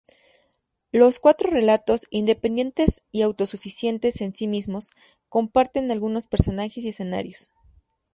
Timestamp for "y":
3.11-3.21, 6.83-6.89